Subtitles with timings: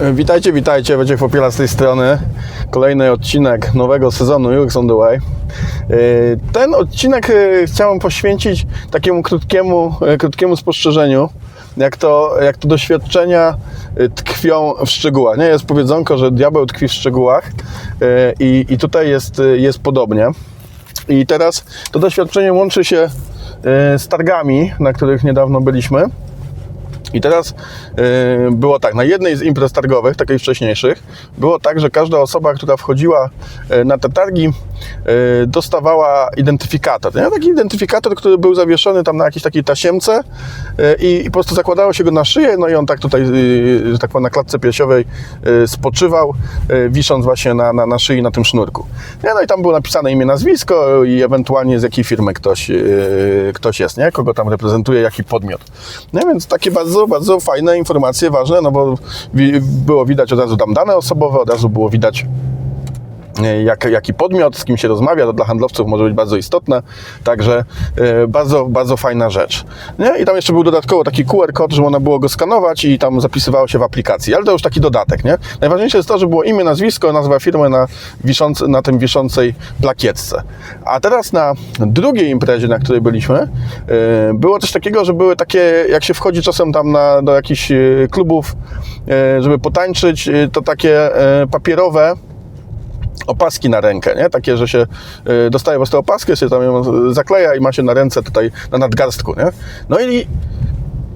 [0.00, 2.18] Witajcie, witajcie, Wojciech Popiela z tej strony.
[2.70, 5.18] Kolejny odcinek nowego sezonu UX on the Way.
[5.88, 5.96] Yy,
[6.52, 11.28] Ten odcinek yy, chciałem poświęcić takiemu krótkiemu, krótkiemu spostrzeżeniu,
[11.76, 13.54] jak to, jak to doświadczenia
[14.14, 15.38] tkwią w szczegółach.
[15.38, 17.50] Nie jest powiedzonko, że diabeł tkwi w szczegółach
[18.40, 20.26] i, i tutaj jest, jest podobnie.
[21.08, 23.08] I teraz to doświadczenie łączy się
[23.98, 26.04] z targami, na których niedawno byliśmy.
[27.12, 27.54] I teraz y,
[28.50, 31.02] było tak, na jednej z imprez targowych, takiej wcześniejszych,
[31.38, 33.30] było tak, że każda osoba, która wchodziła
[33.70, 34.46] y, na te targi,
[35.42, 37.14] y, dostawała identyfikator.
[37.14, 37.30] Nie?
[37.30, 41.92] Taki identyfikator, który był zawieszony tam na jakiejś takiej tasiemce y, i, po prostu zakładało
[41.92, 44.58] się go na szyję, no i on tak tutaj, y, że tak powiem, na klatce
[44.58, 45.04] piersiowej
[45.64, 46.34] y, spoczywał,
[46.70, 48.86] y, wisząc właśnie na, na, na szyi, na tym sznurku.
[49.24, 49.34] Nie?
[49.34, 53.80] No i tam było napisane imię, nazwisko i ewentualnie z jakiej firmy ktoś, y, ktoś
[53.80, 54.12] jest, nie?
[54.12, 55.60] kogo tam reprezentuje, jaki podmiot.
[56.12, 58.94] No więc takie bardzo, bardzo fajne informacje, ważne, no bo
[59.86, 62.26] było widać od razu tam dane osobowe, od razu było widać
[63.64, 66.82] jak, jaki podmiot, z kim się rozmawia, to dla handlowców może być bardzo istotne,
[67.24, 67.64] także
[67.96, 69.64] e, bardzo, bardzo fajna rzecz.
[69.98, 70.18] Nie?
[70.18, 73.20] I tam jeszcze był dodatkowo taki QR kod, że można było go skanować i tam
[73.20, 75.38] zapisywało się w aplikacji, ale to już taki dodatek, nie?
[75.60, 77.86] Najważniejsze jest to, że było imię, nazwisko, nazwa firmy na,
[78.24, 80.42] wiszący, na tym wiszącej plakietce.
[80.84, 83.48] A teraz na drugiej imprezie, na której byliśmy, e,
[84.34, 87.76] było coś takiego, że były takie, jak się wchodzi czasem tam na, do jakichś e,
[88.10, 88.56] klubów,
[89.08, 92.14] e, żeby potańczyć, e, to takie e, papierowe,
[93.26, 94.30] opaski na rękę, nie?
[94.30, 94.86] Takie, że się
[95.46, 98.50] y, dostaje po prostu opaskę, się tam ją zakleja i ma się na ręce tutaj
[98.72, 99.46] na nadgarstku, nie?
[99.88, 100.26] No i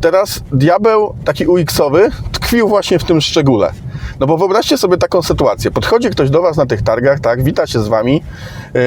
[0.01, 3.73] teraz diabeł taki UX-owy tkwił właśnie w tym szczególe.
[4.21, 5.71] No bo wyobraźcie sobie taką sytuację.
[5.71, 8.23] Podchodzi ktoś do Was na tych targach, tak, wita się z Wami,
[8.75, 8.81] yy,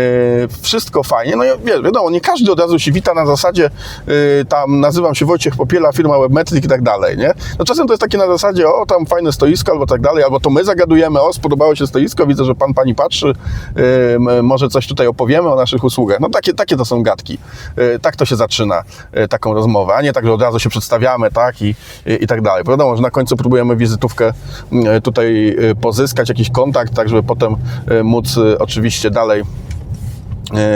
[0.62, 1.48] wszystko fajnie, no i
[1.84, 3.70] wiadomo, nie każdy od razu się wita na zasadzie
[4.08, 4.14] yy,
[4.50, 7.34] tam nazywam się Wojciech Popiela, firma Webmetric i tak dalej, nie?
[7.60, 10.40] No czasem to jest takie na zasadzie, o tam fajne stoisko albo tak dalej, albo
[10.40, 13.34] to my zagadujemy, o spodobało się stoisko, widzę, że Pan Pani patrzy,
[13.76, 16.20] yy, może coś tutaj opowiemy o naszych usługach.
[16.20, 17.38] No takie, takie to są gadki.
[17.78, 18.84] Yy, tak to się zaczyna,
[19.14, 21.66] yy, taką rozmowę, a nie tak, że od razu się przedstawiamy, tak, i,
[22.06, 22.64] i, i tak dalej.
[22.68, 24.34] Wiadomo, że na końcu próbujemy wizytówkę
[24.72, 27.56] yy, tutaj yy, pozyskać, jakiś kontakt, tak, żeby potem
[27.90, 29.44] yy, móc oczywiście dalej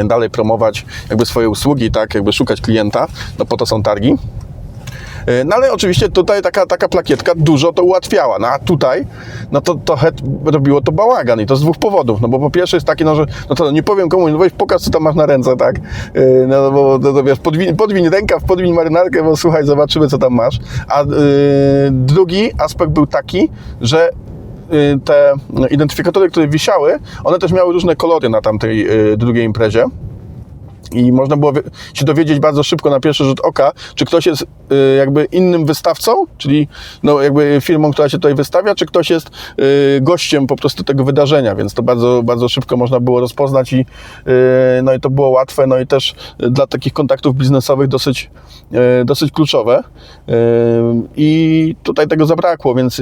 [0.05, 3.07] dalej promować jakby swoje usługi, tak, jakby szukać klienta,
[3.39, 4.15] no po to są targi.
[5.27, 9.05] Yy, No ale oczywiście tutaj taka, taka plakietka dużo to ułatwiała, no a tutaj,
[9.51, 10.11] no to trochę
[10.45, 13.15] robiło to bałagan i to z dwóch powodów, no bo po pierwsze jest takie, no
[13.15, 15.75] że, no to nie powiem komuś, no weź pokaż co tam masz na ręce, tak,
[16.15, 20.17] Yy, no bo no, to wiesz, podwiń, podwiń rękaw, podwiń marynarkę, bo słuchaj, zobaczymy co
[20.17, 21.07] tam masz, a yy,
[21.91, 23.49] drugi aspekt był taki,
[23.81, 24.09] że
[25.05, 25.33] te
[25.69, 29.85] identyfikatory, które wisiały, one też miały różne kolory na tamtej drugiej imprezie.
[30.93, 31.53] I można było
[31.93, 34.45] się dowiedzieć bardzo szybko na pierwszy rzut oka, czy ktoś jest y,
[34.97, 36.67] jakby innym wystawcą, czyli
[37.03, 41.03] no jakby firmą, która się tutaj wystawia, czy ktoś jest y, gościem po prostu tego
[41.03, 43.85] wydarzenia, więc to bardzo, bardzo szybko można było rozpoznać i y,
[44.83, 48.29] no i to było łatwe, no i też dla takich kontaktów biznesowych dosyć,
[49.05, 49.83] dosyć kluczowe.
[51.15, 53.01] I tutaj tego zabrakło, więc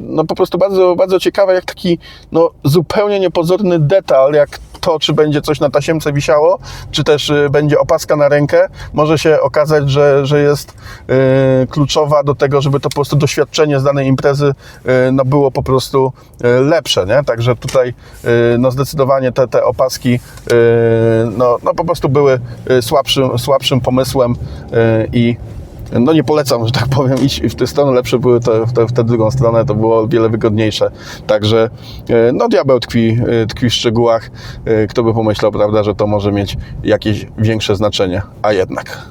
[0.00, 1.98] no po prostu bardzo, bardzo ciekawe, jak taki
[2.32, 6.58] no zupełnie niepozorny detal, jak to, czy będzie coś na tasiemce wisiało,
[6.90, 12.22] czy też y, będzie opaska na rękę, może się okazać, że, że jest y, kluczowa
[12.22, 14.46] do tego, żeby to po prostu doświadczenie z danej imprezy
[15.08, 16.12] y, no, było po prostu
[16.60, 17.24] lepsze, nie?
[17.24, 17.94] Także tutaj
[18.58, 20.20] no, zdecydowanie te, te opaski
[21.36, 22.40] no, no, po prostu były
[22.80, 24.34] słabszym, słabszym pomysłem
[25.12, 25.36] i
[25.92, 28.86] no nie polecam, że tak powiem, iść w tę stronę, lepsze były te, w, tę,
[28.86, 30.90] w tę drugą stronę, to było o wiele wygodniejsze.
[31.26, 31.70] Także
[32.08, 34.30] e, no diabeł tkwi, e, tkwi w szczegółach.
[34.64, 39.10] E, Kto by pomyślał, prawda, że to może mieć jakieś większe znaczenie, a jednak.